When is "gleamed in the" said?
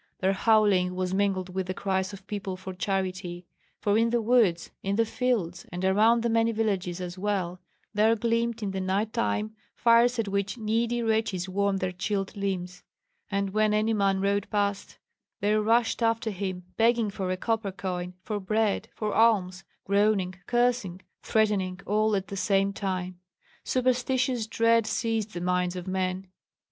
8.15-8.81